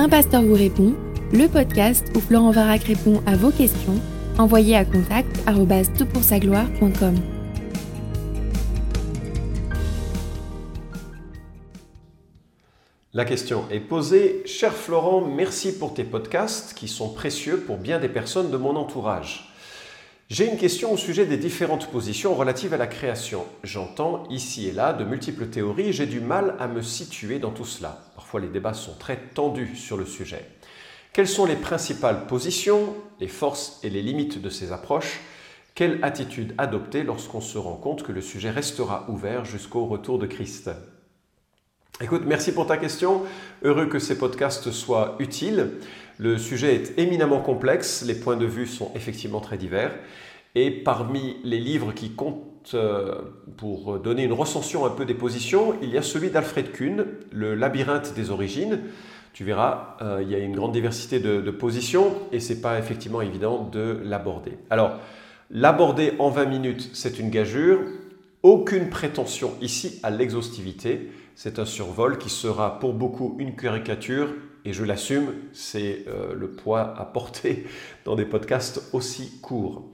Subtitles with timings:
[0.00, 0.94] Un pasteur vous répond,
[1.32, 4.00] le podcast où Florent Varac répond à vos questions,
[4.38, 5.28] envoyez à contact
[6.38, 7.16] gloire.com
[13.12, 14.42] La question est posée.
[14.46, 18.76] Cher Florent, merci pour tes podcasts qui sont précieux pour bien des personnes de mon
[18.76, 19.47] entourage.
[20.30, 23.46] J'ai une question au sujet des différentes positions relatives à la création.
[23.64, 27.50] J'entends ici et là de multiples théories et j'ai du mal à me situer dans
[27.50, 28.04] tout cela.
[28.14, 30.44] Parfois les débats sont très tendus sur le sujet.
[31.14, 35.20] Quelles sont les principales positions, les forces et les limites de ces approches?
[35.74, 40.26] Quelle attitude adopter lorsqu'on se rend compte que le sujet restera ouvert jusqu'au retour de
[40.26, 40.70] Christ?
[42.00, 43.22] Écoute, merci pour ta question.
[43.64, 45.70] Heureux que ces podcasts soient utiles.
[46.18, 49.92] Le sujet est éminemment complexe, les points de vue sont effectivement très divers.
[50.54, 53.16] Et parmi les livres qui comptent euh,
[53.56, 57.56] pour donner une recension un peu des positions, il y a celui d'Alfred Kuhn, Le
[57.56, 58.78] labyrinthe des origines.
[59.32, 62.78] Tu verras, euh, il y a une grande diversité de, de positions et c'est pas
[62.78, 64.52] effectivement évident de l'aborder.
[64.70, 65.00] Alors,
[65.50, 67.80] l'aborder en 20 minutes, c'est une gageure.
[68.44, 71.10] Aucune prétention ici à l'exhaustivité.
[71.40, 76.50] C'est un survol qui sera pour beaucoup une caricature, et je l'assume, c'est euh, le
[76.50, 77.64] poids à porter
[78.04, 79.84] dans des podcasts aussi courts.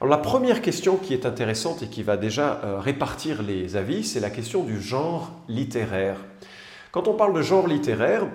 [0.00, 4.04] Alors la première question qui est intéressante et qui va déjà euh, répartir les avis,
[4.04, 6.18] c'est la question du genre littéraire.
[6.92, 8.28] Quand on parle de genre littéraire,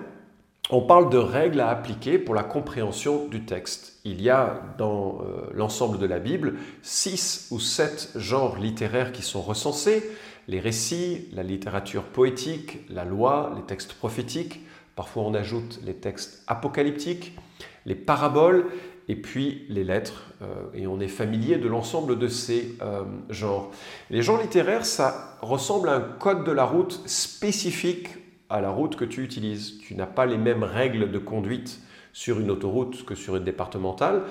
[0.68, 4.00] on parle de règles à appliquer pour la compréhension du texte.
[4.04, 9.22] Il y a dans euh, l'ensemble de la Bible six ou sept genres littéraires qui
[9.22, 10.02] sont recensés
[10.50, 14.60] les récits, la littérature poétique, la loi, les textes prophétiques,
[14.96, 17.38] parfois on ajoute les textes apocalyptiques,
[17.86, 18.66] les paraboles
[19.06, 23.70] et puis les lettres, euh, et on est familier de l'ensemble de ces euh, genres.
[24.10, 28.08] Les genres littéraires, ça ressemble à un code de la route spécifique
[28.48, 29.78] à la route que tu utilises.
[29.78, 31.78] Tu n'as pas les mêmes règles de conduite
[32.12, 34.22] sur une autoroute que sur une départementale,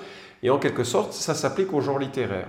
[0.42, 2.48] et en quelque sorte, ça s'applique au genre littéraire.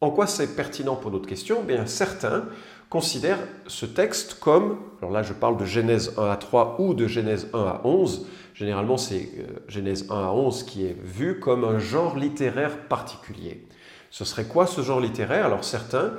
[0.00, 2.46] En quoi c'est pertinent pour notre question Bien, certains
[2.92, 3.38] considère
[3.68, 7.48] ce texte comme, alors là je parle de Genèse 1 à 3 ou de Genèse
[7.54, 11.78] 1 à 11, généralement c'est euh, Genèse 1 à 11 qui est vu comme un
[11.78, 13.66] genre littéraire particulier.
[14.10, 15.46] Ce serait quoi ce genre littéraire?
[15.46, 16.12] Alors certains,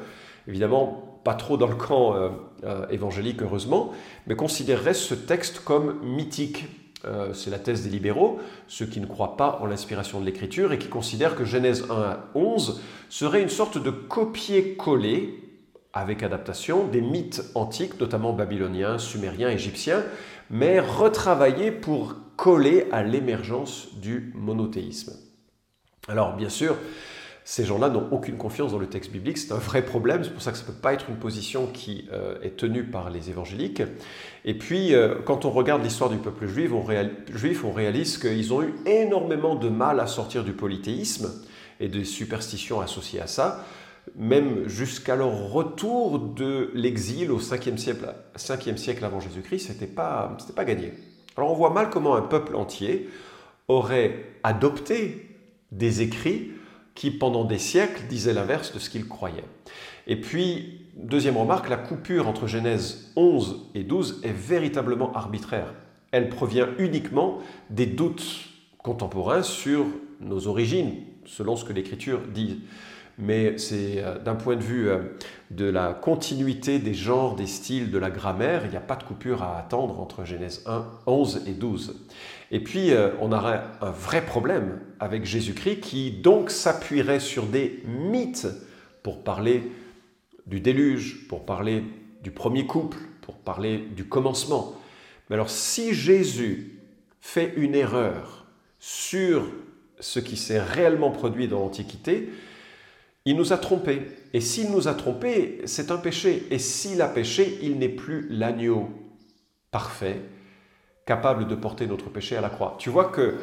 [0.48, 2.30] évidemment pas trop dans le camp euh,
[2.64, 3.92] euh, évangélique heureusement,
[4.26, 6.66] mais considéreraient ce texte comme mythique.
[7.34, 10.80] c'est la thèse des libéraux, ceux qui ne croient pas en l'inspiration de l'écriture et
[10.80, 15.53] qui considèrent que Genèse 1 à 11 serait une sorte de copier-coller
[15.94, 20.04] avec adaptation des mythes antiques, notamment babyloniens, sumériens, égyptiens,
[20.50, 25.14] mais retravaillés pour coller à l'émergence du monothéisme.
[26.08, 26.76] Alors bien sûr,
[27.46, 30.42] ces gens-là n'ont aucune confiance dans le texte biblique, c'est un vrai problème, c'est pour
[30.42, 33.30] ça que ça ne peut pas être une position qui euh, est tenue par les
[33.30, 33.84] évangéliques.
[34.46, 36.86] Et puis, euh, quand on regarde l'histoire du peuple juif, on,
[37.34, 41.32] juif, on réalise qu'ils ont eu énormément de mal à sortir du polythéisme
[41.80, 43.66] et des superstitions associées à ça
[44.16, 49.88] même jusqu'à leur retour de l'exil au 5e siècle, 5e siècle avant Jésus-Christ, ce n'était
[49.88, 50.94] pas, pas gagné.
[51.36, 53.10] Alors on voit mal comment un peuple entier
[53.68, 55.30] aurait adopté
[55.72, 56.52] des écrits
[56.96, 59.46] qui, pendant des siècles, disaient l'inverse de ce qu'il croyait.
[60.06, 65.74] Et puis, deuxième remarque, la coupure entre Genèse 11 et 12 est véritablement arbitraire.
[66.12, 69.86] Elle provient uniquement des doutes contemporains sur
[70.20, 72.60] nos origines, selon ce que l'Écriture dit
[73.18, 75.00] mais c'est euh, d'un point de vue euh,
[75.52, 79.04] de la continuité des genres, des styles, de la grammaire, il n'y a pas de
[79.04, 81.96] coupure à attendre entre Genèse 1, 11 et 12.
[82.52, 87.84] Et puis, euh, on aurait un vrai problème avec Jésus-Christ qui donc s'appuierait sur des
[87.86, 88.48] mythes
[89.04, 89.72] pour parler
[90.48, 91.84] du déluge, pour parler
[92.22, 94.76] du premier couple, pour parler du commencement.
[95.30, 96.80] Mais alors, si Jésus
[97.22, 98.46] fait une erreur
[98.80, 99.46] sur
[100.00, 102.30] ce qui s'est réellement produit dans l'Antiquité,
[103.26, 104.02] il nous a trompés.
[104.34, 106.48] Et s'il nous a trompés, c'est un péché.
[106.52, 108.90] Et s'il a péché, il n'est plus l'agneau
[109.72, 110.22] parfait,
[111.06, 112.76] capable de porter notre péché à la croix.
[112.80, 113.36] Tu vois que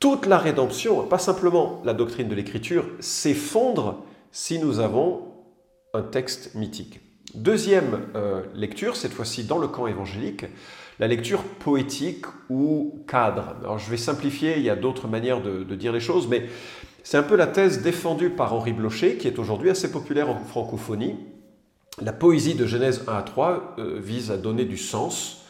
[0.00, 5.32] toute la rédemption, pas simplement la doctrine de l'Écriture, s'effondre si nous avons
[5.94, 7.00] un texte mythique.
[7.34, 10.44] Deuxième euh, lecture, cette fois-ci dans le camp évangélique,
[10.98, 13.56] la lecture poétique ou cadre.
[13.60, 16.46] Alors je vais simplifier, il y a d'autres manières de, de dire les choses, mais
[17.04, 20.36] c'est un peu la thèse défendue par Henri Blocher, qui est aujourd'hui assez populaire en
[20.36, 21.16] francophonie.
[22.00, 25.42] La poésie de Genèse 1 à 3 euh, vise à donner du sens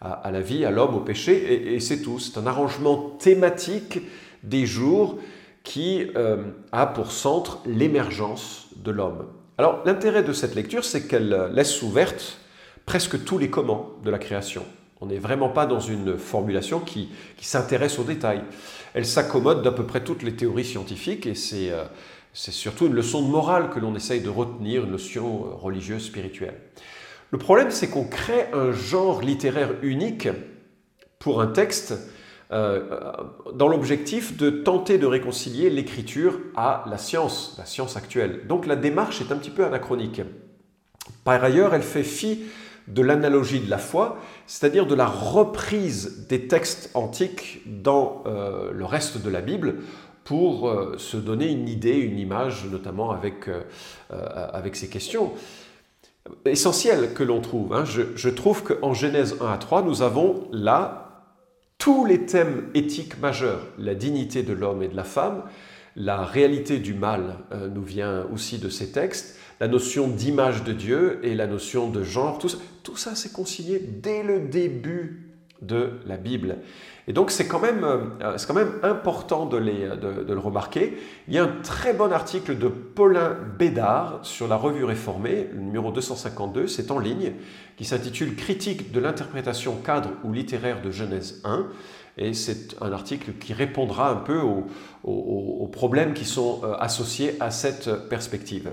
[0.00, 2.20] à, la vie, à l'homme, au péché, et, c'est tout.
[2.20, 4.00] C'est un arrangement thématique
[4.44, 5.18] des jours
[5.64, 9.26] qui euh, a pour centre l'émergence de l'homme.
[9.56, 12.38] Alors l'intérêt de cette lecture, c'est qu'elle laisse ouverte
[12.86, 14.64] presque tous les comment de la création.
[15.00, 17.10] On n'est vraiment pas dans une formulation qui,
[17.40, 18.42] s'intéresse aux détails.
[18.94, 21.84] Elle s'accommode d'à peu près toutes les théories scientifiques et c'est euh,
[22.32, 26.58] surtout une leçon de morale que l'on essaye de retenir, une notion euh, religieuse, spirituelle.
[27.30, 30.28] Le problème, c'est qu'on crée un genre littéraire unique
[31.18, 31.94] pour un texte
[32.50, 33.12] euh,
[33.54, 38.46] dans l'objectif de tenter de réconcilier l'écriture à la science, la science actuelle.
[38.48, 40.22] Donc la démarche est un petit peu anachronique.
[41.24, 42.44] Par ailleurs, elle fait fi
[42.88, 48.84] de l'analogie de la foi, c'est-à-dire de la reprise des textes antiques dans euh, le
[48.84, 49.76] reste de la Bible
[50.24, 53.48] pour euh, se donner une idée, une image, notamment avec,
[54.10, 55.32] avec ces questions
[56.44, 57.72] essentielles que l'on trouve.
[57.72, 57.84] Hein.
[57.84, 61.08] Je, trouve qu'en Genèse 1 à 3, nous avons là
[61.78, 65.44] tous les thèmes éthiques majeurs, la dignité de l'homme et de la femme,
[65.96, 70.72] la réalité du mal euh, nous vient aussi de ces textes, la notion d'image de
[70.72, 75.28] Dieu et la notion de genre, tout ça, tout c'est concilié dès le début
[75.62, 76.58] de la Bible.
[77.08, 80.98] Et donc c'est quand, même, euh, quand même important de, le remarquer.
[81.26, 85.60] Il y a un très bon article de Paulin Bédard sur la revue réformée, le
[85.60, 87.32] numéro 252, c'est en ligne,
[87.76, 91.66] qui s'intitule Critique de l'interprétation cadre ou littéraire de Genèse 1.
[92.18, 94.66] Et c'est un article qui répondra un peu aux,
[95.04, 98.70] aux problèmes qui sont euh, associés à cette perspective.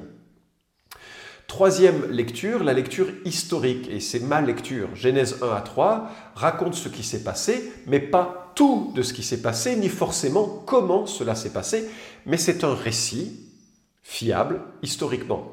[1.47, 4.95] Troisième lecture, la lecture historique, et c'est ma lecture.
[4.95, 9.21] Genèse 1 à 3 raconte ce qui s'est passé, mais pas tout de ce qui
[9.21, 11.88] s'est passé, ni forcément comment cela s'est passé,
[12.25, 13.39] mais c'est un récit
[14.01, 15.51] fiable historiquement.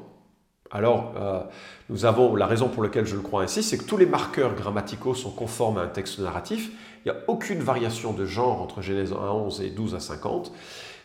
[0.71, 1.41] Alors, euh,
[1.89, 4.55] nous avons la raison pour laquelle je le crois ainsi, c'est que tous les marqueurs
[4.55, 6.71] grammaticaux sont conformes à un texte narratif.
[7.05, 9.99] Il n'y a aucune variation de genre entre Genèse 1 à 11 et 12 à
[9.99, 10.51] 50.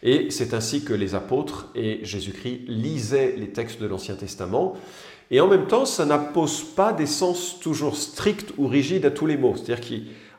[0.02, 4.76] Et c'est ainsi que les apôtres et Jésus-Christ lisaient les textes de l'Ancien Testament.
[5.30, 9.26] Et en même temps, ça n'impose pas des sens toujours stricts ou rigides à tous
[9.26, 9.54] les mots.
[9.56, 9.84] C'est-à-dire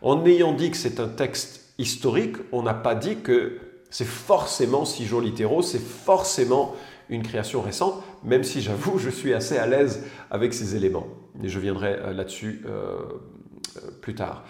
[0.01, 3.59] qu'en ayant dit que c'est un texte historique, on n'a pas dit que
[3.89, 6.75] c'est forcément six jours littéraux, c'est forcément
[7.09, 11.07] une création récente, même si j'avoue, je suis assez à l'aise avec ces éléments.
[11.43, 12.99] Et je viendrai euh, là-dessus euh,
[13.77, 14.45] euh, plus tard.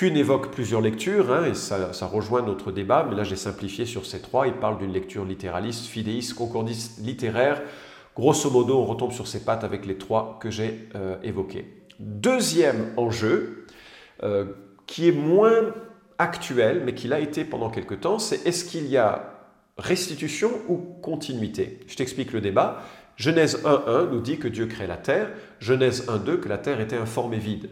[0.00, 4.06] Kuhn évoque plusieurs lectures, hein, et ça, rejoint notre débat, mais là j'ai simplifié sur
[4.06, 4.46] ces trois.
[4.46, 7.60] Il parle d'une lecture littéraliste, fidéiste, concordiste littéraire.
[8.16, 11.84] Grosso modo, on retombe sur ces pattes avec les trois que j'ai euh, évoqués.
[11.98, 13.66] Deuxième enjeu,
[14.22, 14.46] euh,
[14.86, 15.74] qui est moins
[16.16, 19.34] actuel, mais qui l'a été pendant quelque temps, c'est est-ce qu'il y a
[19.76, 21.80] restitution ou continuité?
[21.88, 22.84] Je t'explique le débat.
[23.16, 26.96] Genèse 1.1 nous dit que Dieu crée la terre, Genèse 1.2 que la terre était
[26.96, 27.68] informe et vide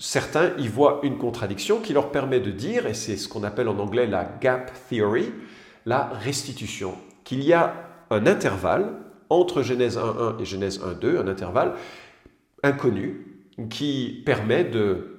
[0.00, 3.68] certains y voient une contradiction qui leur permet de dire, et c'est ce qu'on appelle
[3.68, 5.30] en anglais la gap theory,
[5.86, 7.74] la restitution, qu'il y a
[8.10, 8.94] un intervalle
[9.28, 11.74] entre Genèse 1.1 et Genèse 1.2, un intervalle
[12.62, 15.18] inconnu qui permet de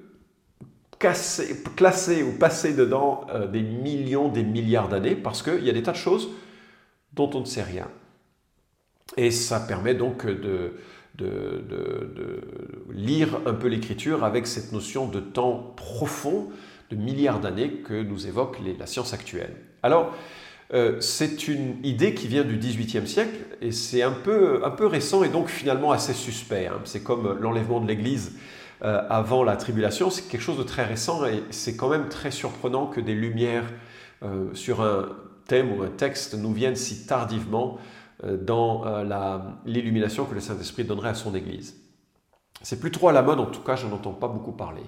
[1.00, 5.84] classer ou passer dedans euh, des millions, des milliards d'années, parce qu'il y a des
[5.84, 6.30] tas de choses
[7.14, 7.88] dont on ne sait rien.
[9.18, 10.74] Et ça permet donc de,
[11.18, 11.64] de,
[12.92, 16.50] lire un peu l'écriture avec cette notion de temps profond,
[16.90, 19.56] de milliards d'années que nous évoque la science actuelle.
[19.84, 20.14] Alors,
[20.74, 24.86] euh, c'est une idée qui vient du XVIIIe siècle et c'est un peu, un peu
[24.86, 26.68] récent et donc finalement assez suspect.
[26.68, 26.80] Hein.
[26.86, 28.34] C'est comme l'enlèvement de l'Église
[28.84, 32.32] euh, avant la tribulation, c'est quelque chose de très récent et c'est quand même très
[32.32, 33.66] surprenant que des lumières
[34.24, 35.10] euh, sur un
[35.48, 37.78] thème ou un texte nous viennent si tardivement
[38.24, 41.76] dans euh, l'illumination que le Saint-Esprit donnerait à son Église.
[42.64, 44.84] C'est plus trop à la mode, en tout cas, je n'en entends pas beaucoup parler.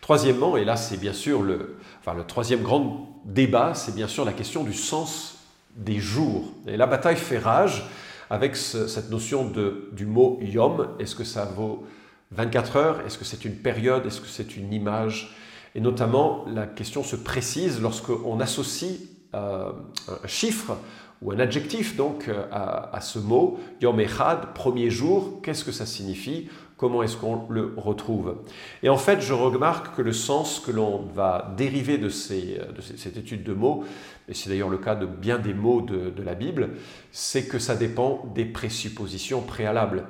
[0.00, 4.24] Troisièmement, et là c'est bien sûr le, enfin, le troisième grand débat, c'est bien sûr
[4.24, 5.38] la question du sens
[5.76, 6.52] des jours.
[6.66, 7.84] Et la bataille fait rage
[8.30, 10.88] avec cette notion de, du mot yom.
[10.98, 11.84] Est-ce que ça vaut
[12.32, 13.00] 24 heures?
[13.06, 14.06] Est-ce que c'est une période?
[14.06, 15.36] Est-ce que c'est une image?
[15.74, 19.00] Et notamment, la question se précise lorsqu'on associe
[19.34, 19.72] euh,
[20.08, 20.76] un chiffre
[21.22, 25.86] ou un adjectif donc euh, à, ce mot, Yom Echad, premier jour, qu'est-ce que ça
[25.86, 26.48] signifie?
[26.76, 28.36] Comment est-ce qu'on le retrouve?
[28.84, 32.80] Et en fait, je remarque que le sens que l'on va dériver de, ces, de,
[32.80, 33.84] cette étude de mots,
[34.28, 36.70] et c'est d'ailleurs le cas de bien des mots de, de la Bible,
[37.10, 40.06] c'est que ça dépend des présuppositions préalables.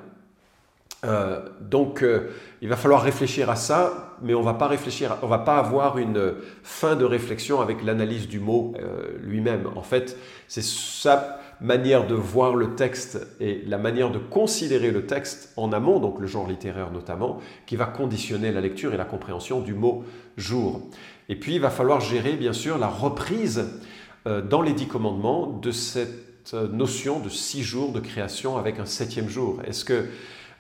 [1.05, 5.27] Euh, donc, euh, il va falloir réfléchir à ça, mais on va pas réfléchir, on
[5.27, 9.69] va pas avoir une fin de réflexion avec l'analyse du mot euh, lui-même.
[9.77, 15.07] En fait, c'est sa manière de voir le texte et la manière de considérer le
[15.07, 19.05] texte en amont, donc le genre littéraire notamment, qui va conditionner la lecture et la
[19.05, 20.05] compréhension du mot
[20.37, 20.83] jour.
[21.29, 23.81] Et puis, il va falloir gérer, bien sûr, la reprise
[24.25, 29.29] dans les dix commandements de cette notion de six jours de création avec un septième
[29.29, 29.61] jour.
[29.67, 30.07] Est-ce que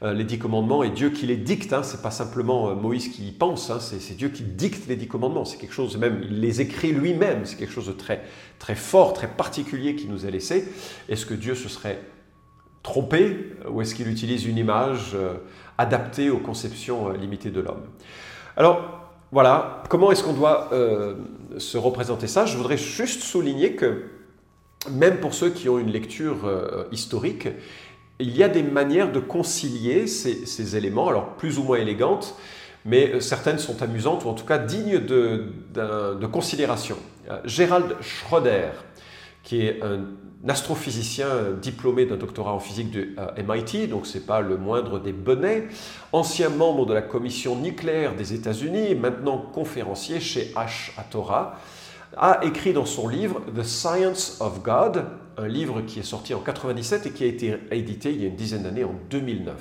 [0.02, 1.72] euh, les dix commandements et Dieu qui les dicte.
[1.72, 4.96] Hein, c'est pas simplement euh, Moïse qui y pense, hein, c'est Dieu qui dicte les
[4.96, 5.44] dix commandements.
[5.44, 7.44] C'est quelque chose même, il les écrit lui-même.
[7.44, 8.22] C'est quelque chose de très,
[8.58, 10.68] très fort, très particulier qui nous est laissé.
[11.08, 12.00] Est-ce que Dieu se serait
[12.82, 15.16] trompé ou est-ce qu'il utilise une image
[15.76, 17.82] adaptée aux conceptions limitées de l'homme?
[18.56, 20.70] Alors voilà, comment est-ce qu'on doit
[21.58, 22.46] se représenter ça?
[22.46, 24.04] Je voudrais juste souligner que
[24.90, 26.48] même pour ceux qui ont une lecture
[26.92, 27.48] historique,
[28.20, 32.34] il y a des manières de concilier ces, éléments, alors plus ou moins élégantes,
[32.84, 36.96] mais euh, certaines sont amusantes ou en tout cas dignes de, considération.
[37.30, 38.70] Euh, Gérald Schroeder,
[39.42, 40.00] qui est un
[40.48, 41.28] astrophysicien
[41.60, 45.12] diplômé d'un doctorat en physique de euh, MIT, donc ce n'est pas le moindre des
[45.12, 45.68] bonnets,
[46.12, 50.92] ancien membre de la commission nucléaire des États-Unis, maintenant conférencier chez H.
[51.10, 51.56] Torah,
[52.16, 55.04] a écrit dans son livre The Science of God,
[55.38, 58.28] un livre qui est sorti en 97 et qui a été édité il y a
[58.28, 59.54] une dizaine d'années en 2009.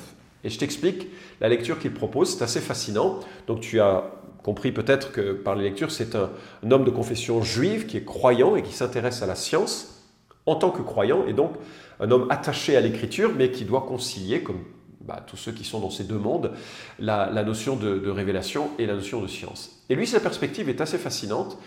[0.43, 1.07] Et je t'explique
[1.39, 3.19] la lecture qu'il propose, c'est assez fascinant.
[3.47, 4.11] Donc tu as
[4.43, 6.29] compris peut-être que par les lectures, c'est un,
[6.69, 10.03] homme de confession juive qui est croyant et qui s'intéresse à la science
[10.45, 11.51] en tant que croyant, et donc
[11.99, 14.63] un homme attaché à l'écriture, mais qui doit concilier, comme
[15.01, 16.53] bah, tous ceux qui sont dans ces deux mondes,
[16.99, 19.83] la, notion de, de révélation et la notion de science.
[19.89, 21.57] Et lui, sa perspective est assez fascinante.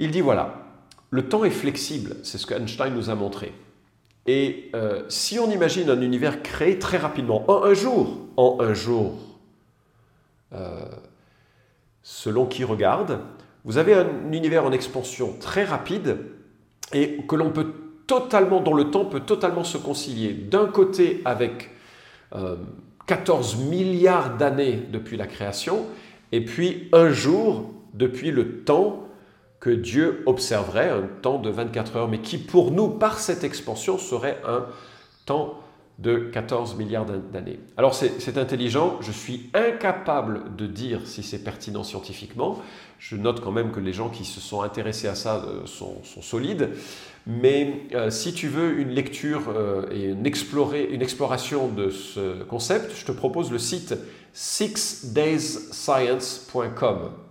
[0.00, 0.65] Il dit voilà,
[1.16, 3.54] le temps est flexible, c'est ce que Einstein nous a montré.
[4.26, 8.74] Et euh, si on imagine un univers créé très rapidement, en un jour, en un
[8.74, 9.14] jour,
[10.52, 10.84] euh,
[12.02, 13.20] selon qui regarde,
[13.64, 16.18] vous avez un univers en expansion très rapide
[16.92, 17.72] et que l'on peut
[18.06, 21.70] totalement, dont le temps peut totalement se concilier d'un côté avec
[23.06, 25.86] 14 euh, milliards d'années depuis la création,
[26.30, 29.05] et puis un jour depuis le temps
[29.60, 33.98] que Dieu observerait, un temps de 24 heures, mais qui pour nous, par cette expansion,
[33.98, 34.66] serait un
[35.24, 35.60] temps
[35.98, 37.58] de 14 milliards d'années.
[37.78, 42.60] Alors c'est intelligent, je suis incapable de dire si c'est pertinent scientifiquement.
[42.98, 46.02] Je note quand même que les gens qui se sont intéressés à ça euh, sont,
[46.20, 46.68] solides.
[47.26, 50.30] Mais euh, si tu veux une lecture euh, et une,
[50.90, 53.94] une exploration de ce concept, je te propose le site
[54.34, 57.25] sixdaysscience.com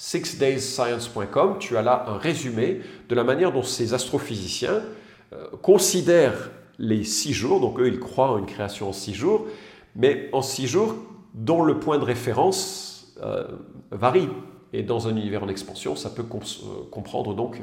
[0.00, 2.80] sixdaysscience.com, tu as là un résumé
[3.10, 4.80] de la manière dont ces astrophysiciens
[5.34, 9.46] euh, considèrent les six jours, donc eux ils croient en une création en six jours,
[9.94, 10.94] mais en six jours
[11.34, 13.44] dont le point de référence euh,
[13.90, 14.30] varie.
[14.72, 17.60] Et dans un univers en expansion, ça peut euh, comprendre donc,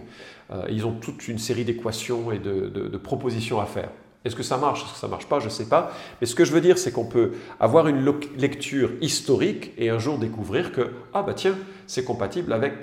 [0.70, 3.90] ils ont toute une série d'équations et de propositions à faire.
[4.26, 5.92] Est-ce que ça marche Est-ce que ça marche pas Je ne sais pas.
[6.20, 8.04] Mais ce que je veux dire, c'est qu'on peut avoir une
[8.38, 11.56] lecture historique et un jour découvrir que, ah bah tiens,
[11.86, 12.74] c'est compatible avec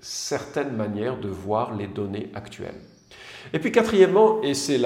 [0.00, 2.80] certaines manières de voir les données actuelles.
[3.52, 4.80] Et puis quatrièmement, et c'est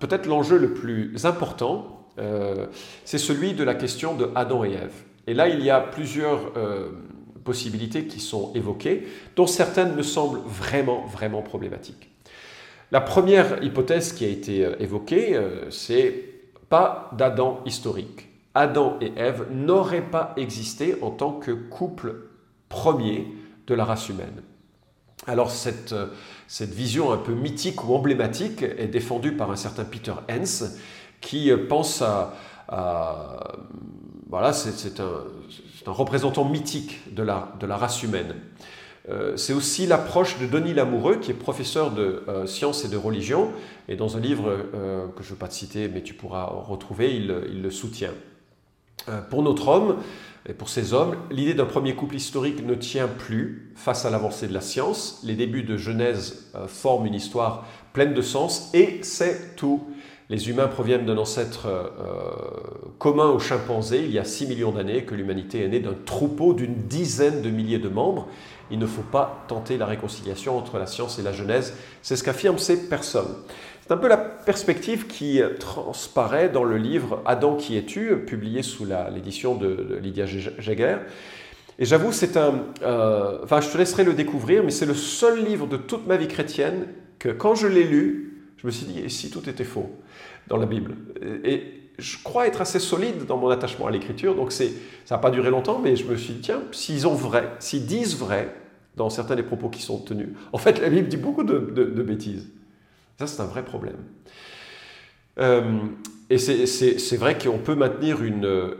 [0.00, 2.66] peut-être l'enjeu le plus important, euh,
[3.04, 5.04] c'est celui de la question de Adam et Ève.
[5.26, 6.88] Et là, il y a plusieurs euh,
[7.44, 12.10] possibilités qui sont évoquées, dont certaines me semblent vraiment, vraiment problématiques.
[12.90, 16.24] La première hypothèse qui a été euh, évoquée, euh, c'est
[16.70, 18.28] pas d'Adam historique.
[18.54, 22.30] Adam et Ève n'auraient pas existé en tant que couple
[22.70, 23.26] premier
[23.66, 24.42] de la race humaine.
[25.26, 26.06] Alors cette, euh,
[26.60, 30.64] vision un peu mythique ou emblématique est défendue par un certain Peter Hens
[31.20, 32.34] qui pense à,
[34.30, 35.24] voilà, c'est un,
[35.86, 38.34] représentant mythique de la race humaine.
[39.10, 42.96] Euh, c'est aussi l'approche de Denis Lamoureux, qui est professeur de euh, sciences et de
[42.96, 43.50] religion,
[43.88, 46.44] et dans un livre euh, que je ne veux pas te citer, mais tu pourras
[46.44, 48.12] retrouver, il, le soutient.
[49.30, 49.96] pour notre homme,
[50.48, 54.48] et pour ces hommes, l'idée d'un premier couple historique ne tient plus face à l'avancée
[54.48, 55.20] de la science.
[55.24, 59.82] Les débuts de Genèse forment une histoire pleine de sens, et c'est tout.
[60.30, 61.68] Les humains proviennent d'un ancêtre
[62.98, 66.52] commun aux chimpanzés il y a 6 millions d'années, que l'humanité est née d'un troupeau
[66.52, 68.28] d'une dizaine de milliers de membres,
[68.70, 71.74] il ne faut pas tenter la réconciliation entre la science et la Genèse.
[72.02, 73.34] C'est ce qu'affirment ces personnes.
[73.82, 78.86] C'est un peu la perspective qui transparaît dans le livre Adam qui es-tu, publié sous
[79.14, 80.98] l'édition de, Lydia Jaeger.
[81.78, 82.64] Et j'avoue, c'est un.
[82.82, 86.16] Euh, enfin, je te laisserai le découvrir, mais c'est le seul livre de toute ma
[86.16, 89.64] vie chrétienne que, quand je l'ai lu, je me suis dit, et si tout était
[89.64, 89.90] faux?
[90.48, 90.94] Dans la Bible
[91.44, 94.64] Et je crois être assez solide dans mon attachement à l'écriture, donc ça
[95.10, 98.16] n'a pas duré longtemps, mais je me suis dit, tiens, s'ils ont vrai, s'ils disent
[98.16, 98.54] vrai
[98.96, 101.58] dans certains des propos qui sont tenus, en fait, la Bible dit beaucoup de,
[102.02, 102.48] bêtises.
[103.18, 103.96] Ça, c'est un vrai problème.
[105.40, 105.80] Euh,
[106.30, 108.74] et c'est vrai qu'on peut maintenir une, euh,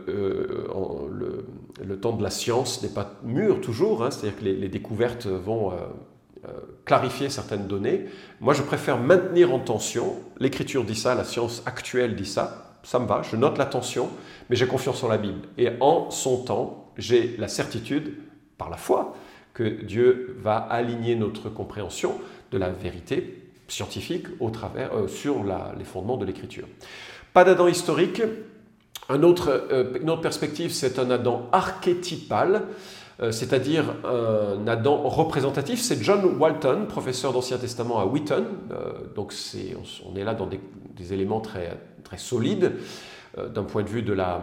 [1.81, 5.71] le, temps de la science n'est pas mûr toujours, hein, c'est-à-dire que les, découvertes vont
[5.71, 5.75] euh,
[6.85, 8.05] clarifier certaines données.
[8.39, 12.99] Moi, je préfère maintenir en tension, l'écriture dit ça, la science actuelle dit ça, ça
[12.99, 14.09] me va, je note l'attention,
[14.49, 15.41] mais j'ai confiance en la Bible.
[15.57, 18.13] Et en son temps, j'ai la certitude,
[18.57, 19.15] par la foi,
[19.53, 22.19] que Dieu va aligner notre compréhension
[22.51, 26.67] de la vérité scientifique au travers, euh, sur les fondements de l'Écriture.
[27.33, 28.21] Pas d'Adam historique.
[29.09, 32.59] Un autre, euh, une autre perspective, c'est un Adam archétypal, euh,
[33.31, 35.81] c'est-à-dire un Adam représentatif.
[35.81, 38.45] C'est John Walton, professeur d'Ancien Testament à Wheaton.
[39.15, 41.77] donc c'est, on, est là dans des, éléments très,
[42.15, 42.73] solides
[43.37, 44.41] d'un point de vue de la,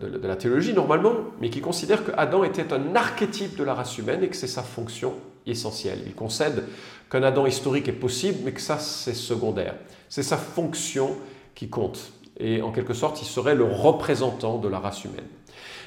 [0.00, 3.96] de, la théologie normalement, mais qui considère que Adam était un archétype de la race
[3.96, 5.14] humaine et que c'est sa fonction
[5.46, 6.00] essentielle.
[6.06, 6.64] Il concède
[7.10, 9.74] qu'un Adam historique est possible, mais que ça, c'est secondaire.
[10.08, 11.16] C'est sa fonction
[11.54, 12.12] qui compte.
[12.38, 15.26] Et en quelque sorte, il serait le représentant de la race humaine.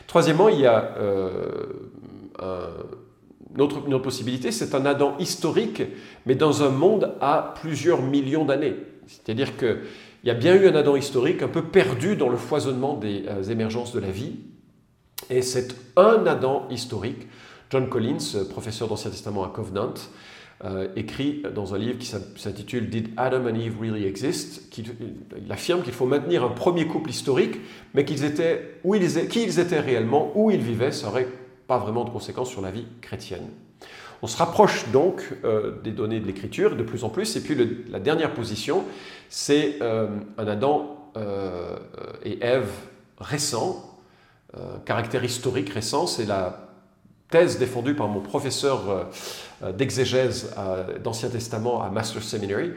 [0.07, 1.67] Troisièmement, il y a euh,
[3.53, 5.83] une, autre, une, autre, possibilité, c'est un Adam historique,
[6.25, 8.75] mais dans un monde à plusieurs millions d'années.
[9.07, 9.79] C'est-à-dire qu'il
[10.23, 13.43] y a bien eu un Adam historique un peu perdu dans le foisonnement des euh,
[13.43, 14.37] émergences de la vie.
[15.29, 17.27] Et c'est un Adam historique.
[17.69, 19.93] John Collins, professeur d'Ancien Testament à Covenant,
[20.65, 24.75] euh, écrit dans un livre qui s'intitule Did Adam and Eve Really Exist?
[24.75, 27.57] Il affirme qu'il faut maintenir un premier couple historique,
[27.93, 31.27] mais qu'ils étaient, où ils, qui ils étaient réellement, où ils vivaient, ça n'aurait
[31.67, 33.47] pas vraiment de conséquences sur la vie chrétienne.
[34.23, 37.35] On se rapproche donc euh, des données de l'Écriture de plus en plus.
[37.35, 37.55] Et puis
[37.91, 38.83] la dernière position,
[39.29, 40.07] c'est euh,
[40.39, 40.93] un Adam
[42.23, 42.69] et Ève
[43.19, 43.99] récents,
[44.85, 46.66] caractère historique récent, c'est la
[47.29, 49.03] thèse défendue par mon professeur euh,
[49.63, 50.55] euh, d'exégèse
[51.03, 52.71] d'Ancien Testament à Master Seminary.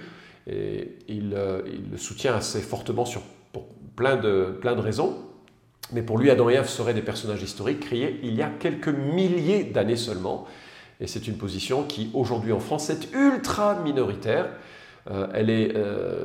[0.47, 3.67] Et il, euh, il, le soutient assez fortement sur, pour
[3.97, 5.17] plein de, plein de raisons.
[5.93, 8.89] Mais pour lui, Adam et Ève seraient des personnages historiques créés il y a quelques
[8.89, 10.47] milliers d'années seulement.
[11.01, 14.51] Et c'est une position qui, aujourd'hui en France, est ultra minoritaire.
[15.33, 15.75] elle est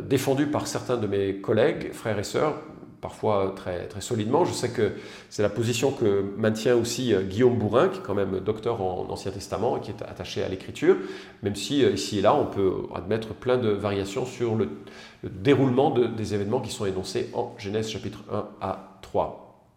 [0.04, 2.62] défendue par certains de mes collègues, frères et sœurs,
[3.06, 4.46] parfois très, solidement.
[4.46, 4.94] Je sais que
[5.30, 9.06] c'est la position que maintient aussi euh, Guillaume Bourrin, qui est quand même docteur en
[9.12, 10.96] Ancien Testament et qui est attaché à l'écriture,
[11.44, 14.70] même si euh, ici et là on peut admettre plein de variations sur le,
[15.22, 19.70] déroulement des événements qui sont énoncés en Genèse chapitre 1 à 3.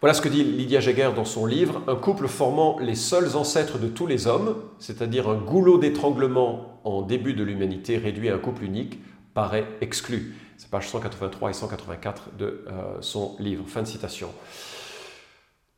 [0.00, 3.78] Voilà ce que dit Lydia Jaeger dans son livre Un couple formant les seuls ancêtres
[3.78, 8.38] de tous les hommes, c'est-à-dire un goulot d'étranglement en début de l'humanité réduit à un
[8.38, 8.98] couple unique,
[9.32, 10.34] paraît exclu.
[10.58, 13.64] C'est page 183 et 184 de euh, son livre.
[13.66, 14.28] Fin de citation.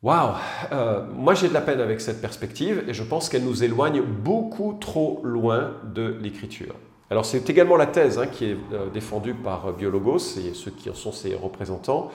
[0.01, 0.35] Waouh
[0.71, 4.01] euh, Moi j'ai de la peine avec cette perspective et je pense qu'elle nous éloigne
[4.01, 6.75] beaucoup trop loin de l'écriture.
[7.09, 10.89] Alors c'est également la thèse hein, qui est euh, défendue par Biologos et ceux qui
[10.89, 12.11] en sont ses représentants.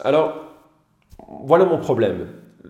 [0.00, 0.34] alors
[1.44, 2.28] voilà mon problème.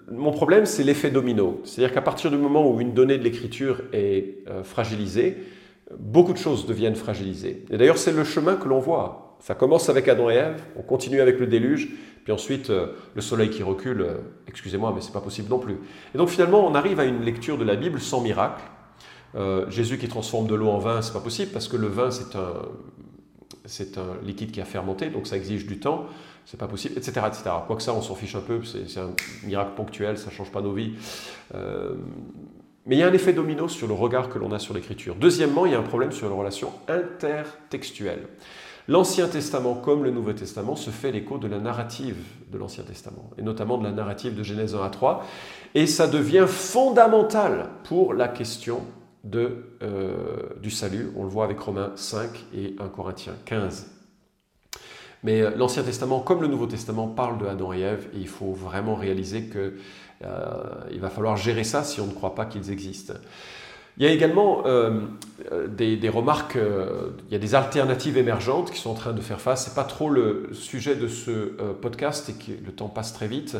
[0.08, 1.60] Mon problème c'est l'effet domino.
[1.64, 5.38] C'est-à-dire qu'à partir du moment où une donnée de l'écriture est fragilisée,
[5.98, 7.64] beaucoup de choses deviennent fragilisées.
[7.70, 9.36] Et d'ailleurs, c'est le chemin que l'on voit.
[9.40, 11.88] Ça commence avec Adam et Ève, on continue avec le déluge,
[12.22, 14.14] puis ensuite euh, le soleil qui recule, euh,
[14.46, 15.78] excusez-moi, mais c'est pas possible non plus.
[16.14, 18.62] Et donc finalement, on arrive à une lecture de la Bible sans miracle.
[19.34, 22.10] Euh, Jésus qui transforme de l'eau en vin, c'est pas possible parce que le vin
[22.10, 22.52] c'est un,
[23.64, 26.06] c'est un liquide qui a fermenté, donc ça exige du temps,
[26.44, 27.42] c'est pas possible, etc., etc.
[27.66, 29.10] Quoi que ça, on s'en fiche un peu, c'est, un
[29.44, 30.92] miracle ponctuel, ça change pas nos vies.
[32.86, 35.14] Mais il y a un effet domino sur le regard que l'on a sur l'écriture.
[35.14, 38.26] Deuxièmement, il y a un problème sur les relations intertextuelles.
[38.88, 42.16] L'Ancien Testament, comme le Nouveau Testament, se fait l'écho de la narrative
[42.50, 45.24] de l'Ancien Testament, et notamment de la narrative de Genèse 1 à 3,
[45.74, 48.80] et ça devient fondamental pour la question
[49.22, 51.12] de, euh, du salut.
[51.16, 53.88] On le voit avec Romains 5 et 1 Corinthiens 15.
[55.22, 58.28] Mais euh, l'Ancien Testament, comme le Nouveau Testament, parle de Adam et Ève, et il
[58.28, 59.74] faut vraiment réaliser que
[60.90, 63.14] il va falloir gérer ça si on ne croit pas qu'ils existent.
[63.98, 65.00] Il y a également euh,
[65.68, 69.40] des, remarques, euh, il y a des alternatives émergentes qui sont en train de faire
[69.40, 69.64] face.
[69.64, 71.30] Ce n'est pas trop le sujet de ce
[71.80, 73.56] podcast et que le temps passe très vite.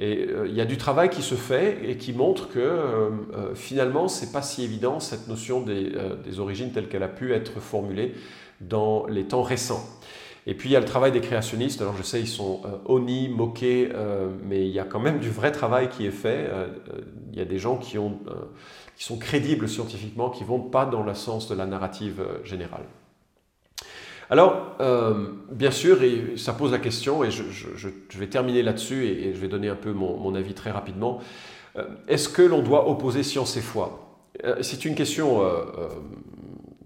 [0.00, 3.10] Et il y a du travail qui se fait et qui montre que
[3.54, 5.92] finalement, ce n'est pas si évident cette notion des,
[6.24, 8.14] des origines telle qu'elle a pu être formulée
[8.60, 9.84] dans les temps récents.
[10.48, 11.82] Et puis il y a le travail des créationnistes.
[11.82, 15.18] Alors je sais, ils sont euh, honnis, moqués, euh, mais il y a quand même
[15.18, 16.48] du vrai travail qui est fait.
[16.48, 16.68] Euh,
[17.30, 18.18] il y a des gens qui, ont,
[18.96, 22.84] qui sont crédibles scientifiquement, qui ne vont pas dans le sens de la narrative générale.
[24.30, 24.76] Alors,
[25.52, 29.48] bien sûr, et ça pose la question, et je, vais terminer là-dessus et, je vais
[29.48, 31.20] donner un peu mon avis très rapidement.
[32.08, 34.18] Est-ce que l'on doit opposer science et foi?
[34.62, 35.42] C'est une question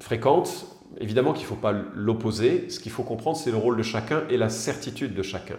[0.01, 0.66] fréquente
[1.02, 2.70] évidemment qu'il ne faut pas l'opposer.
[2.70, 5.56] Ce qu'il faut comprendre, c'est le rôle de chacun et la certitude de chacun.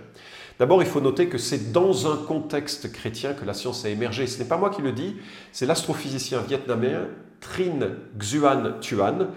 [0.60, 4.27] D'abord, il faut noter que c'est dans un contexte chrétien que la science a émergé.
[4.27, 5.15] Ce n'est pas moi qui le dis,
[5.51, 7.08] c'est l'astrophysicien vietnamien
[7.41, 7.86] Trinh
[8.17, 9.27] Xuan Tuan,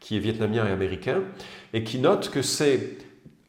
[0.00, 1.22] qui est vietnamien et américain,
[1.72, 2.98] et qui note que c'est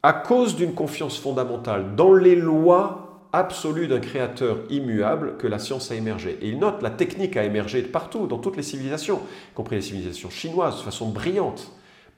[0.02, 5.90] à cause d'une confiance fondamentale dans les lois absolues d'un créateur immuable que la science
[5.90, 6.38] a émergé.
[6.40, 9.76] Et il note la technique a émergé de partout, dans toutes les civilisations, y compris
[9.76, 11.72] les civilisations chinoises, de façon brillante,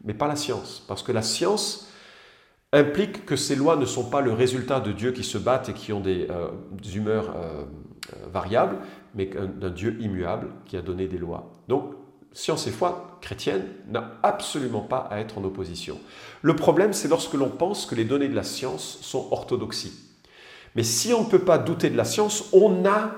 [0.04, 0.84] mais pas la science.
[0.86, 1.88] Parce que la science
[2.72, 5.72] implique que ces lois ne sont pas le résultat de dieux qui se battent et
[5.72, 6.50] qui ont des, euh,
[6.94, 7.64] humeurs euh,
[8.12, 8.78] euh, variables,
[9.14, 11.52] mais d'un Dieu immuable qui a donné des lois.
[11.68, 11.94] Donc,
[12.32, 15.98] science et foi chrétienne n'a absolument pas à être en opposition.
[16.42, 20.06] Le problème, c'est lorsque l'on pense que les données de la science sont orthodoxies.
[20.74, 23.12] Mais si on ne peut pas douter de la science, on a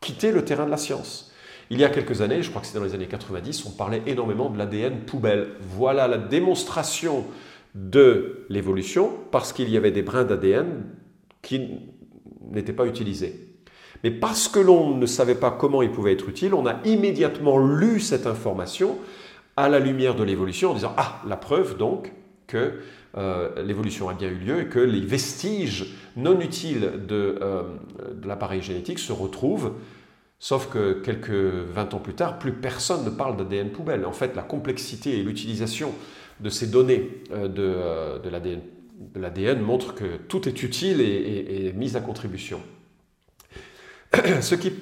[0.00, 1.27] quitté le terrain de la science.
[1.70, 4.02] Il y a quelques années, je crois que c'était dans les années 90, on parlait
[4.06, 5.48] énormément de l'ADN poubelle.
[5.60, 7.24] Voilà la démonstration
[7.74, 10.84] de l'évolution parce qu'il y avait des brins d'ADN
[11.42, 11.68] qui
[12.50, 13.48] n'étaient pas utilisés.
[14.02, 17.58] Mais parce que l'on ne savait pas comment il pouvait être utile, on a immédiatement
[17.58, 18.96] lu cette information
[19.56, 22.12] à la lumière de l'évolution en disant Ah, la preuve donc
[22.46, 22.80] que
[23.16, 27.62] euh, l'évolution a bien eu lieu et que les vestiges non utiles de, euh,
[28.14, 29.72] de l'appareil génétique se retrouvent.
[30.40, 34.06] Sauf que quelques 20 ans plus tard, plus personne ne parle d'ADN poubelle.
[34.06, 35.92] En fait, la complexité et l'utilisation
[36.40, 41.96] de ces données euh, de, de l'ADN montrent que tout est utile et, et mis
[41.96, 42.60] à contribution.
[44.40, 44.72] Ce qui,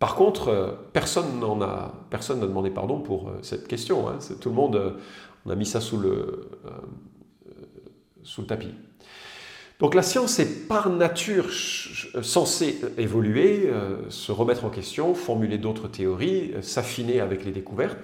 [0.00, 4.08] par contre, euh, personne n'en a, personne n'a demandé pardon pour euh, cette question.
[4.08, 4.18] Hein.
[4.40, 4.92] Tout le monde, euh,
[5.44, 6.48] on a mis ça sous le,
[8.22, 8.74] sous le tapis.
[9.80, 13.70] Donc la science est par nature censée évoluer,
[14.10, 17.96] se remettre en question, formuler d'autres théories, s'affiner avec les découvertes.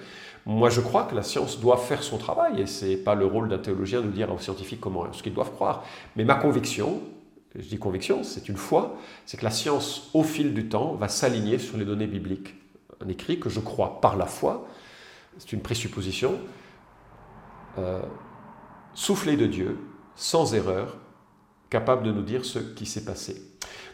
[0.47, 3.27] Moi, je crois que la science doit faire son travail et ce n'est pas le
[3.27, 5.85] rôle d'un théologien de dire aux scientifiques comment ce qu'ils doivent croire.
[6.15, 7.01] Mais ma conviction,
[7.57, 11.09] je dis conviction, c'est une foi, c'est que la science, au fil du temps, va
[11.09, 12.55] s'aligner sur les données bibliques.
[13.05, 14.67] Un écrit que je crois par la foi,
[15.39, 16.39] c'est une présupposition,
[17.79, 18.01] euh,
[18.95, 19.79] soufflé de Dieu,
[20.15, 20.97] sans erreur,
[21.70, 23.42] capable de nous dire ce qui s'est passé.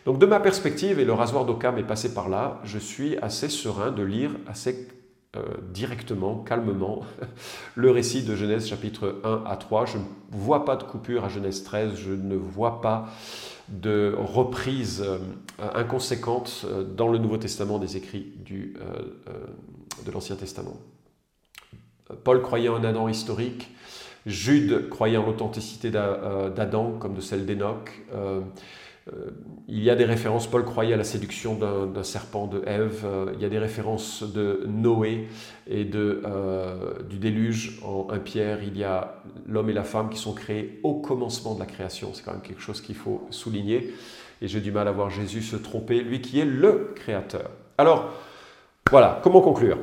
[0.05, 3.49] Donc de ma perspective, et le rasoir d'Occam est passé par là, je suis assez
[3.49, 4.89] serein de lire assez
[5.35, 5.41] euh,
[5.73, 7.07] directement, calmement,
[7.75, 9.87] le récit de Genèse chapitre 1 à 3.
[9.87, 13.09] Je ne vois pas de coupure à Genèse 13, je ne vois pas
[13.69, 15.19] de reprise euh,
[15.75, 18.77] inconséquente euh, dans le Nouveau Testament des écrits du,
[20.05, 20.77] de l'Ancien Testament.
[22.25, 23.71] Paul croyait en Adam historique,
[24.27, 27.91] Jude croyait en l'authenticité d'Adam comme de celle d'Enoch.
[29.09, 29.31] Euh,
[29.67, 33.33] il y a des références, Paul croyait à la séduction d'un serpent de Ève, euh,
[33.35, 35.29] il y a des références de Noé
[35.67, 40.09] et de, euh, du déluge en 1 Pierre, il y a l'homme et la femme
[40.09, 43.27] qui sont créés au commencement de la création, c'est quand même quelque chose qu'il faut
[43.31, 43.93] souligner,
[44.41, 47.51] et j'ai du mal à voir Jésus se tromper, lui qui est le créateur.
[47.79, 48.13] Alors,
[48.89, 49.79] voilà, comment conclure?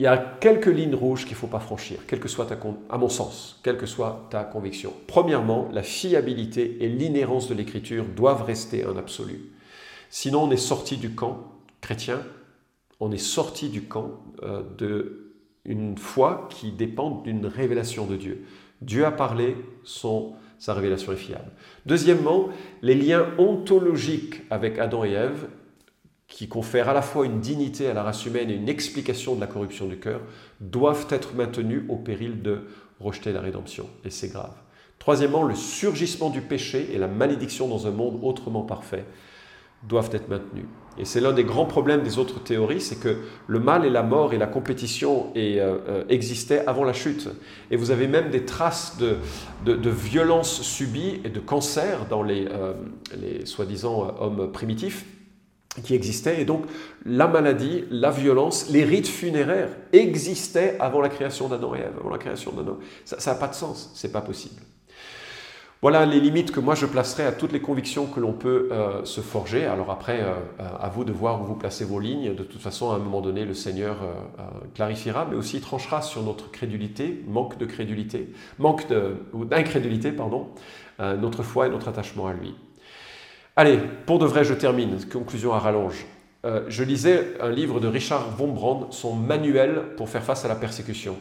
[0.00, 2.56] Il y a quelques lignes rouges qu'il ne faut pas franchir, quelle que soit ta,
[2.88, 4.92] à mon sens, quelle que soit ta conviction.
[5.08, 9.50] Premièrement, la fiabilité et l'inhérence de l'écriture doivent rester un absolu.
[10.08, 12.22] Sinon, on est sorti du camp chrétien,
[13.00, 15.24] on est sorti du camp euh, de
[15.64, 18.44] une foi qui dépend d'une révélation de Dieu.
[18.80, 21.50] Dieu a parlé, son, sa révélation est fiable.
[21.86, 22.48] Deuxièmement,
[22.82, 25.48] les liens ontologiques avec Adam et Ève
[26.28, 29.40] qui confèrent à la fois une dignité à la race humaine et une explication de
[29.40, 30.20] la corruption du cœur,
[30.60, 32.68] doivent être maintenus au péril de
[33.00, 33.88] rejeter la rédemption.
[34.04, 34.54] Et c'est grave.
[34.98, 39.06] Troisièmement, le surgissement du péché et la malédiction dans un monde autrement parfait
[39.84, 40.66] doivent être maintenus.
[40.98, 44.02] Et c'est l'un des grands problèmes des autres théories, c'est que le mal et la
[44.02, 47.28] mort et la compétition euh, euh, existaient avant la chute.
[47.70, 49.16] Et vous avez même des traces de,
[49.64, 52.74] de, violences subies et de cancer dans les, euh,
[53.16, 55.06] les soi-disant hommes primitifs
[55.82, 56.40] qui existait.
[56.40, 56.64] Et donc,
[57.04, 62.10] la maladie, la violence, les rites funéraires existaient avant la création d'Adam et Ève, avant
[62.10, 62.78] la création d'Adam.
[63.04, 64.60] Ça n'a pas de sens, c'est pas possible.
[65.80, 69.04] Voilà les limites que moi je placerai à toutes les convictions que l'on peut euh,
[69.04, 69.64] se forger.
[69.64, 72.34] Alors après, euh, à vous de voir où vous placez vos lignes.
[72.34, 74.42] De toute façon, à un moment donné, le Seigneur euh,
[74.74, 78.86] clarifiera, mais aussi tranchera sur notre crédulité, manque de crédulité, manque
[79.32, 80.48] d'incrédulité, pardon,
[80.98, 82.56] notre foi et notre attachement à lui.
[83.58, 85.04] Allez, pour de vrai, je termine.
[85.12, 86.06] Conclusion à rallonge.
[86.44, 90.54] Euh, je lisais un livre de Richard Wombrand, son manuel pour faire face à la
[90.54, 91.16] persécution.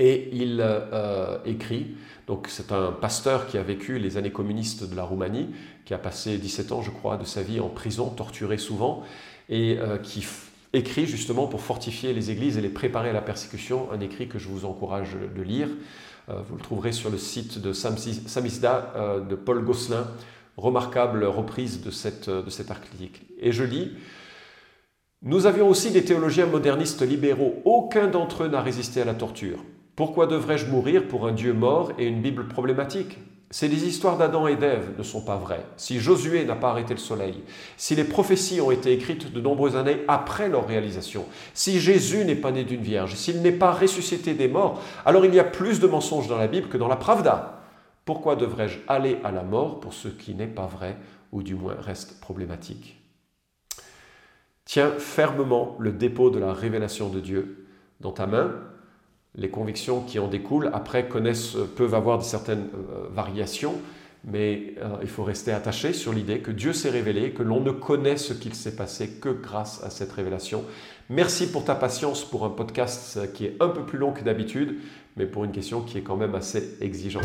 [0.00, 1.94] Et il euh, écrit,
[2.26, 5.54] donc c'est un pasteur qui a vécu les années communistes de la Roumanie,
[5.84, 9.04] qui a passé 17 ans, je crois, de sa vie en prison, torturé souvent,
[9.48, 10.26] et euh, qui
[10.72, 14.40] écrit justement pour fortifier les églises et les préparer à la persécution, un écrit que
[14.40, 15.68] je vous encourage de lire.
[16.26, 20.08] vous le trouverez sur le site de Samizda de Paul Gosselin,
[20.56, 22.70] remarquable reprise de, cette, de cet.
[23.40, 23.92] Et je lis
[25.22, 27.60] Nous avions aussi des théologiens modernistes libéraux.
[27.64, 29.64] Aucun d'entre eux n'a résisté à la torture.
[29.94, 33.18] Pourquoi devrais-je mourir pour un Dieu mort et une Bible problématique?
[33.48, 36.94] Si les histoires d'Adam et d'Ève ne sont pas vraies, si Josué n'a pas arrêté
[36.94, 37.44] le soleil,
[37.76, 42.34] si les prophéties ont été écrites de nombreuses années après leur réalisation, si Jésus n'est
[42.34, 45.78] pas né d'une vierge, s'il n'est pas ressuscité des morts, alors il y a plus
[45.78, 47.55] de mensonges dans la Bible que dans la Pravda.
[48.06, 50.96] Pourquoi devrais-je aller à la mort pour ce qui n'est pas vrai
[51.32, 52.98] ou du moins reste problématique?
[54.64, 57.66] Tiens fermement le dépôt de la révélation de Dieu
[58.00, 58.54] dans ta main
[59.36, 63.74] les convictions qui en découlent, après, connaissent, peuvent avoir certaines euh, variations,
[64.24, 67.70] mais euh, il faut rester attaché sur l'idée que Dieu s'est révélé, que l'on ne
[67.70, 70.64] connaît ce qu'il s'est passé que grâce à cette révélation.
[71.10, 74.78] Merci pour ta patience pour un podcast qui est un peu plus long que d'habitude,
[75.16, 77.24] mais pour une question qui est quand même assez exigeante.